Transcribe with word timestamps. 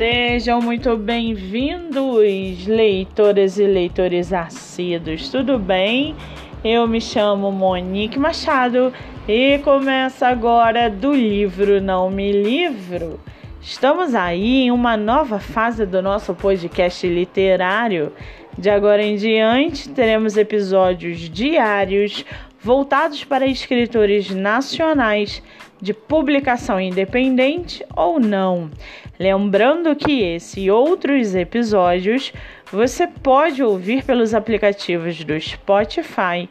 Sejam 0.00 0.62
muito 0.62 0.96
bem-vindos, 0.96 2.66
leitoras 2.66 3.58
e 3.58 3.66
leitores 3.66 4.32
assíduos, 4.32 5.28
tudo 5.28 5.58
bem? 5.58 6.16
Eu 6.64 6.88
me 6.88 7.02
chamo 7.02 7.52
Monique 7.52 8.18
Machado 8.18 8.94
e 9.28 9.58
começa 9.58 10.26
agora 10.26 10.88
do 10.88 11.12
livro 11.12 11.82
Não 11.82 12.10
Me 12.10 12.32
Livro. 12.32 13.20
Estamos 13.60 14.14
aí 14.14 14.62
em 14.62 14.70
uma 14.70 14.96
nova 14.96 15.38
fase 15.38 15.84
do 15.84 16.00
nosso 16.00 16.34
podcast 16.34 17.06
literário. 17.06 18.10
De 18.56 18.70
agora 18.70 19.02
em 19.02 19.16
diante, 19.16 19.90
teremos 19.90 20.38
episódios 20.38 21.28
diários 21.28 22.24
voltados 22.62 23.24
para 23.24 23.46
escritores 23.46 24.30
nacionais 24.30 25.42
de 25.80 25.94
publicação 25.94 26.80
independente 26.80 27.84
ou 27.96 28.20
não. 28.20 28.70
Lembrando 29.18 29.96
que 29.96 30.22
esse 30.22 30.60
e 30.60 30.70
outros 30.70 31.34
episódios 31.34 32.32
você 32.70 33.06
pode 33.06 33.62
ouvir 33.62 34.04
pelos 34.04 34.34
aplicativos 34.34 35.24
do 35.24 35.38
Spotify 35.40 36.48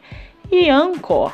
e 0.50 0.68
Anchor. 0.68 1.32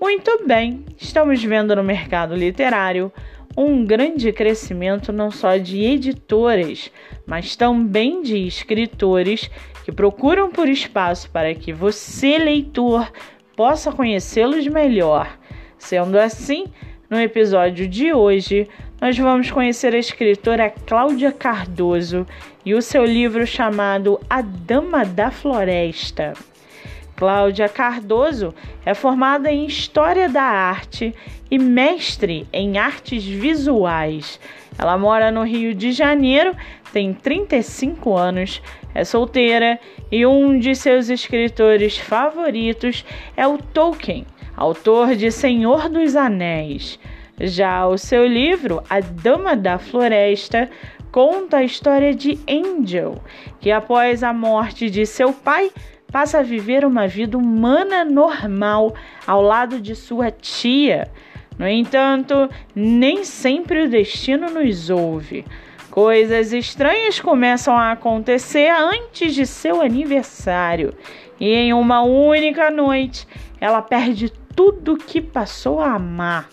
Muito 0.00 0.44
bem, 0.46 0.84
estamos 0.96 1.42
vendo 1.42 1.74
no 1.76 1.84
mercado 1.84 2.34
literário 2.34 3.12
um 3.56 3.84
grande 3.84 4.32
crescimento 4.32 5.12
não 5.12 5.30
só 5.30 5.56
de 5.56 5.84
editoras, 5.84 6.90
mas 7.26 7.56
também 7.56 8.22
de 8.22 8.46
escritores 8.46 9.50
que 9.84 9.92
procuram 9.92 10.50
por 10.50 10.68
espaço 10.68 11.28
para 11.30 11.54
que 11.54 11.72
você, 11.72 12.38
leitor, 12.38 13.10
possa 13.60 13.92
conhecê-los 13.92 14.66
melhor. 14.68 15.38
Sendo 15.76 16.18
assim, 16.18 16.64
no 17.10 17.20
episódio 17.20 17.86
de 17.86 18.10
hoje, 18.10 18.66
nós 18.98 19.18
vamos 19.18 19.50
conhecer 19.50 19.94
a 19.94 19.98
escritora 19.98 20.70
Cláudia 20.86 21.30
Cardoso 21.30 22.26
e 22.64 22.72
o 22.72 22.80
seu 22.80 23.04
livro 23.04 23.46
chamado 23.46 24.18
A 24.30 24.40
Dama 24.40 25.04
da 25.04 25.30
Floresta. 25.30 26.32
Cláudia 27.20 27.68
Cardoso 27.68 28.54
é 28.82 28.94
formada 28.94 29.52
em 29.52 29.66
História 29.66 30.26
da 30.26 30.42
Arte 30.42 31.14
e 31.50 31.58
mestre 31.58 32.48
em 32.50 32.78
Artes 32.78 33.22
Visuais. 33.22 34.40
Ela 34.78 34.96
mora 34.96 35.30
no 35.30 35.44
Rio 35.44 35.74
de 35.74 35.92
Janeiro, 35.92 36.56
tem 36.94 37.12
35 37.12 38.16
anos, 38.16 38.62
é 38.94 39.04
solteira 39.04 39.78
e 40.10 40.24
um 40.24 40.58
de 40.58 40.74
seus 40.74 41.10
escritores 41.10 41.98
favoritos 41.98 43.04
é 43.36 43.46
o 43.46 43.58
Tolkien 43.58 44.26
autor 44.56 45.14
de 45.14 45.30
Senhor 45.30 45.90
dos 45.90 46.16
Anéis. 46.16 46.98
Já 47.38 47.86
o 47.86 47.98
seu 47.98 48.26
livro, 48.26 48.82
A 48.88 49.00
Dama 49.00 49.54
da 49.54 49.78
Floresta, 49.78 50.70
conta 51.12 51.58
a 51.58 51.64
história 51.64 52.14
de 52.14 52.38
Angel, 52.48 53.22
que 53.60 53.70
após 53.70 54.22
a 54.22 54.32
morte 54.32 54.88
de 54.88 55.04
seu 55.04 55.34
pai 55.34 55.70
passa 56.10 56.38
a 56.40 56.42
viver 56.42 56.84
uma 56.84 57.06
vida 57.06 57.38
humana 57.38 58.04
normal 58.04 58.94
ao 59.26 59.42
lado 59.42 59.80
de 59.80 59.94
sua 59.94 60.30
tia. 60.30 61.08
No 61.58 61.68
entanto, 61.68 62.48
nem 62.74 63.24
sempre 63.24 63.82
o 63.82 63.88
destino 63.88 64.50
nos 64.50 64.90
ouve. 64.90 65.44
Coisas 65.90 66.52
estranhas 66.52 67.20
começam 67.20 67.76
a 67.76 67.92
acontecer 67.92 68.70
antes 68.70 69.34
de 69.34 69.44
seu 69.44 69.82
aniversário, 69.82 70.94
e 71.38 71.52
em 71.52 71.72
uma 71.72 72.02
única 72.02 72.70
noite 72.70 73.26
ela 73.60 73.82
perde 73.82 74.32
tudo 74.54 74.96
que 74.96 75.20
passou 75.20 75.80
a 75.80 75.94
amar. 75.94 76.48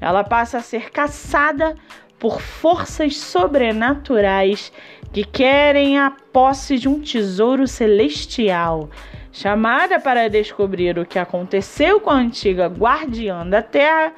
Ela 0.00 0.22
passa 0.22 0.58
a 0.58 0.62
ser 0.62 0.90
caçada 0.90 1.74
por 2.18 2.40
forças 2.40 3.16
sobrenaturais 3.16 4.72
que 5.12 5.24
querem 5.24 5.98
a 5.98 6.10
posse 6.32 6.78
de 6.78 6.88
um 6.88 7.00
tesouro 7.00 7.66
celestial. 7.66 8.88
Chamada 9.32 10.00
para 10.00 10.28
descobrir 10.28 10.98
o 10.98 11.04
que 11.04 11.18
aconteceu 11.18 12.00
com 12.00 12.10
a 12.10 12.16
antiga 12.16 12.66
guardiã 12.66 13.46
da 13.46 13.62
Terra, 13.62 14.12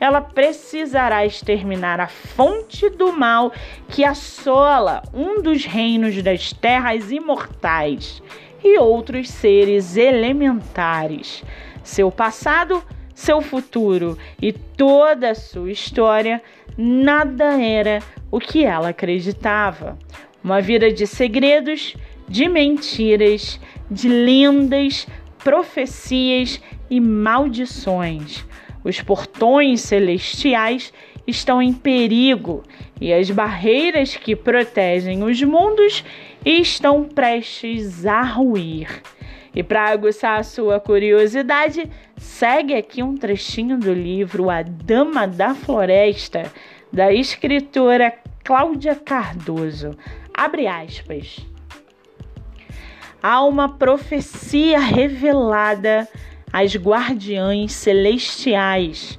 ela 0.00 0.20
precisará 0.20 1.24
exterminar 1.24 2.00
a 2.00 2.08
fonte 2.08 2.90
do 2.90 3.12
mal 3.12 3.52
que 3.88 4.04
assola 4.04 5.02
um 5.14 5.40
dos 5.40 5.64
reinos 5.64 6.20
das 6.22 6.52
terras 6.52 7.10
imortais 7.10 8.22
e 8.62 8.78
outros 8.78 9.28
seres 9.28 9.96
elementares 9.96 11.44
seu 11.84 12.10
passado, 12.10 12.82
seu 13.14 13.40
futuro 13.42 14.18
e 14.40 14.52
toda 14.52 15.30
a 15.30 15.34
sua 15.34 15.70
história, 15.70 16.42
nada 16.76 17.62
era 17.62 18.00
o 18.30 18.40
que 18.40 18.64
ela 18.64 18.88
acreditava. 18.88 19.96
Uma 20.44 20.60
vida 20.60 20.92
de 20.92 21.06
segredos, 21.06 21.96
de 22.28 22.46
mentiras, 22.50 23.58
de 23.90 24.10
lendas, 24.10 25.06
profecias 25.42 26.60
e 26.90 27.00
maldições. 27.00 28.44
Os 28.84 29.00
portões 29.00 29.80
celestiais 29.80 30.92
estão 31.26 31.62
em 31.62 31.72
perigo 31.72 32.62
e 33.00 33.10
as 33.10 33.30
barreiras 33.30 34.18
que 34.18 34.36
protegem 34.36 35.22
os 35.22 35.42
mundos 35.42 36.04
estão 36.44 37.04
prestes 37.04 38.04
a 38.04 38.20
ruir. 38.20 39.00
E 39.54 39.62
para 39.62 39.88
aguçar 39.88 40.40
a 40.40 40.42
sua 40.42 40.78
curiosidade, 40.78 41.88
segue 42.18 42.74
aqui 42.74 43.02
um 43.02 43.16
trechinho 43.16 43.78
do 43.78 43.94
livro 43.94 44.50
A 44.50 44.60
Dama 44.60 45.26
da 45.26 45.54
Floresta, 45.54 46.52
da 46.92 47.10
escritora 47.10 48.12
Cláudia 48.44 48.94
Cardoso. 48.94 49.96
Abre 50.36 50.66
aspas. 50.66 51.38
Há 53.22 53.42
uma 53.44 53.68
profecia 53.68 54.80
revelada 54.80 56.08
às 56.52 56.74
guardiães 56.74 57.72
celestiais 57.72 59.18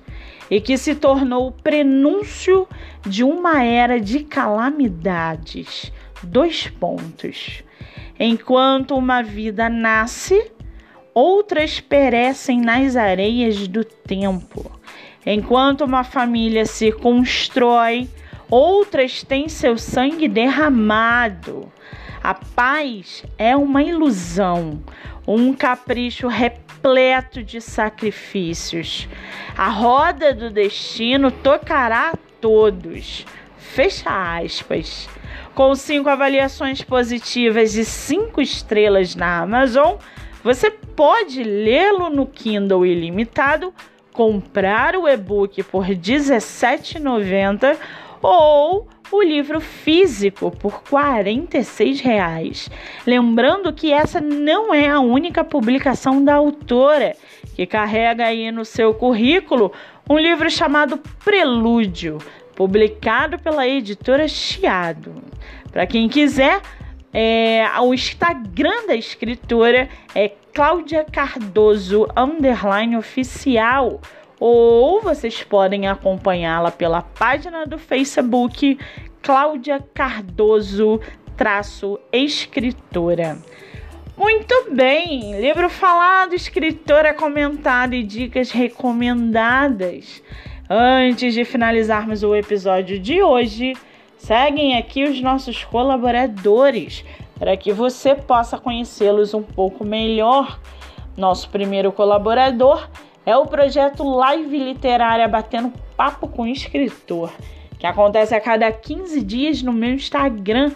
e 0.51 0.59
que 0.59 0.77
se 0.77 0.93
tornou 0.93 1.47
o 1.47 1.51
prenúncio 1.51 2.67
de 3.05 3.23
uma 3.23 3.63
era 3.63 3.99
de 3.99 4.19
calamidades. 4.19 5.91
Dois 6.21 6.67
pontos. 6.67 7.63
Enquanto 8.19 8.95
uma 8.95 9.23
vida 9.23 9.69
nasce, 9.69 10.51
outras 11.13 11.79
perecem 11.79 12.59
nas 12.59 12.95
areias 12.95 13.67
do 13.67 13.83
tempo. 13.83 14.69
Enquanto 15.25 15.81
uma 15.81 16.03
família 16.03 16.65
se 16.65 16.91
constrói, 16.91 18.07
outras 18.50 19.23
têm 19.23 19.50
seu 19.50 19.78
sangue 19.78 20.28
derramado. 20.28 21.72
A 22.23 22.33
paz 22.33 23.23
é 23.38 23.56
uma 23.56 23.83
ilusão, 23.83 24.81
um 25.28 25.53
capricho 25.53 26.28
repleto 26.28 27.44
de 27.44 27.61
sacrifícios. 27.61 29.07
A 29.56 29.69
roda 29.69 30.33
do 30.33 30.50
destino 30.50 31.29
tocará 31.29 32.11
a 32.11 32.17
todos. 32.39 33.25
Fecha 33.57 34.39
aspas 34.39 35.07
com 35.56 35.73
cinco 35.73 36.09
avaliações 36.09 36.81
positivas 36.81 37.75
e 37.75 37.85
cinco 37.85 38.41
estrelas 38.41 39.16
na 39.16 39.39
Amazon, 39.39 39.95
você 40.44 40.69
pode 40.69 41.41
lê-lo 41.41 42.09
no 42.09 42.27
Kindle 42.27 42.85
ilimitado, 42.85 43.73
comprar 44.12 44.97
o 44.97 45.07
e-book 45.07 45.63
por 45.63 45.85
R$ 45.85 45.95
17,90 45.95 47.77
ou 48.25 48.88
o 49.12 49.22
livro 49.22 49.62
físico 49.62 50.50
por 50.50 50.74
R$ 50.74 50.80
46,00. 50.90 52.72
Lembrando 53.06 53.72
que 53.72 53.94
essa 53.94 54.19
não 54.19 54.74
é 54.74 54.90
a 54.90 55.00
única 55.00 55.44
publicação 55.44 56.24
da 56.24 56.34
autora, 56.34 57.16
que 57.56 57.68
carrega 57.68 58.25
aí 58.25 58.52
no 58.52 58.66
seu 58.66 58.96
currículo 58.96 59.72
um 60.09 60.18
livro 60.18 60.50
chamado 60.50 61.00
Prelúdio, 61.24 62.18
publicado 62.56 63.38
pela 63.38 63.68
editora 63.68 64.28
Chiado. 64.28 65.13
Para 65.71 65.86
quem 65.86 66.10
quiser, 66.10 66.62
é, 67.13 67.63
o 67.80 67.94
Instagram 67.94 68.88
da 68.88 68.95
escritora 68.95 69.88
é 70.16 70.31
Cláudia 70.51 71.06
Cardoso 71.12 72.07
underline 72.18 72.98
oficial 72.98 74.01
ou 74.39 75.01
vocês 75.01 75.43
podem 75.43 75.87
acompanhá-la 75.87 76.71
pela 76.71 77.01
página 77.01 77.65
do 77.65 77.77
Facebook 77.77 78.77
Cláudia 79.21 79.83
Cardoso 79.93 80.99
traço 81.35 81.99
escritora. 82.11 83.37
Muito 84.17 84.69
bem, 84.71 85.39
livro 85.41 85.69
falado, 85.69 86.33
escritora 86.33 87.13
comentada 87.13 87.95
e 87.95 88.03
dicas 88.03 88.51
recomendadas. 88.51 90.23
Antes 90.69 91.33
de 91.33 91.43
finalizarmos 91.43 92.23
o 92.23 92.33
episódio 92.33 92.97
de 92.97 93.21
hoje, 93.21 93.73
seguem 94.17 94.77
aqui 94.77 95.03
os 95.03 95.21
nossos 95.21 95.63
colaboradores 95.65 97.03
para 97.37 97.57
que 97.57 97.73
você 97.73 98.15
possa 98.15 98.57
conhecê-los 98.57 99.33
um 99.33 99.43
pouco 99.43 99.83
melhor. 99.83 100.59
Nosso 101.17 101.49
primeiro 101.49 101.91
colaborador 101.91 102.87
é 103.25 103.36
o 103.36 103.48
projeto 103.48 104.04
Live 104.04 104.57
Literária 104.57 105.27
Batendo 105.27 105.74
Papo 105.98 106.27
com 106.27 106.45
Escritor. 106.45 107.31
que 107.80 107.88
acontece 107.88 108.36
a 108.36 108.39
cada 108.39 108.72
15 108.72 109.22
dias 109.22 109.62
no 109.62 109.74
meu 109.74 109.92
Instagram, 109.92 110.72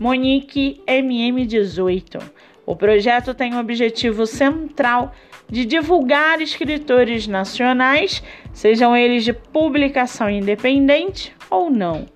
MoniqueMM18. 0.00 2.22
O 2.64 2.74
projeto 2.76 3.34
tem 3.34 3.54
o 3.54 3.58
objetivo 3.58 4.24
central 4.26 5.12
de 5.48 5.64
divulgar 5.64 6.40
escritores 6.40 7.26
nacionais, 7.26 8.22
sejam 8.52 8.96
eles 8.96 9.24
de 9.24 9.32
publicação 9.32 10.30
independente 10.30 11.34
ou 11.50 11.68
não. 11.70 12.06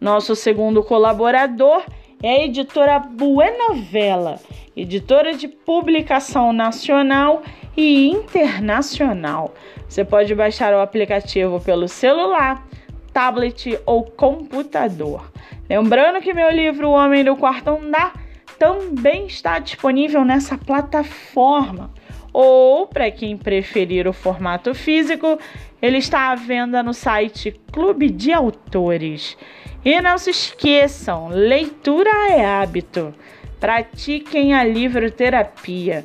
Nosso 0.00 0.36
segundo 0.36 0.82
colaborador 0.82 1.82
é 2.22 2.30
a 2.30 2.44
editora 2.44 2.98
Buenovela, 2.98 4.40
editora 4.76 5.34
de 5.34 5.48
publicação 5.48 6.52
nacional 6.52 7.42
e 7.76 8.08
internacional. 8.08 9.54
Você 9.88 10.04
pode 10.04 10.34
baixar 10.34 10.74
o 10.74 10.80
aplicativo 10.80 11.60
pelo 11.60 11.88
celular, 11.88 12.66
tablet 13.12 13.78
ou 13.86 14.04
computador. 14.04 15.30
Lembrando 15.68 16.20
que 16.20 16.34
meu 16.34 16.50
livro 16.50 16.88
O 16.88 16.92
Homem 16.92 17.24
do 17.24 17.36
Quarto 17.36 17.70
Andar 17.70 18.14
também 18.58 19.26
está 19.26 19.58
disponível 19.58 20.24
nessa 20.24 20.56
plataforma. 20.56 21.90
Ou, 22.32 22.86
para 22.86 23.10
quem 23.10 23.36
preferir 23.36 24.08
o 24.08 24.12
formato 24.12 24.74
físico, 24.74 25.38
ele 25.82 25.98
está 25.98 26.30
à 26.30 26.34
venda 26.34 26.82
no 26.82 26.94
site 26.94 27.60
Clube 27.70 28.08
de 28.08 28.32
Autores. 28.32 29.36
E 29.84 30.00
não 30.00 30.16
se 30.16 30.30
esqueçam, 30.30 31.28
leitura 31.28 32.10
é 32.30 32.44
hábito. 32.44 33.12
Pratiquem 33.58 34.54
a 34.54 34.62
livroterapia. 34.64 36.04